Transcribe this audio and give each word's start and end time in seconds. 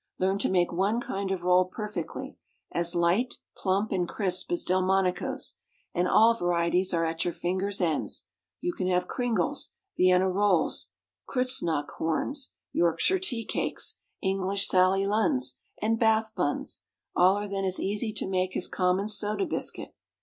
Learn 0.17 0.39
to 0.39 0.49
make 0.49 0.71
one 0.71 0.99
kind 0.99 1.29
of 1.29 1.43
roll 1.43 1.65
perfectly, 1.65 2.35
as 2.71 2.95
light, 2.95 3.35
plump, 3.55 3.91
and 3.91 4.09
crisp 4.09 4.51
as 4.51 4.63
Delmonico's, 4.63 5.57
and 5.93 6.07
all 6.07 6.33
varieties 6.33 6.91
are 6.91 7.05
at 7.05 7.23
your 7.23 7.35
fingers' 7.35 7.79
ends; 7.79 8.27
you 8.61 8.73
can 8.73 8.87
have 8.87 9.07
kringles, 9.07 9.73
Vienna 9.97 10.27
rolls, 10.27 10.89
Kreuznach 11.27 11.91
horns, 11.99 12.55
Yorkshire 12.73 13.19
tea 13.19 13.45
cakes, 13.45 13.99
English 14.23 14.67
Sally 14.67 15.05
Lunns 15.05 15.57
and 15.83 15.99
Bath 15.99 16.33
buns; 16.33 16.81
all 17.15 17.35
are 17.35 17.47
then 17.47 17.63
as 17.63 17.79
easy 17.79 18.11
to 18.11 18.27
make 18.27 18.57
as 18.57 18.67
common 18.67 19.07
soda 19.07 19.45
biscuit. 19.45 19.93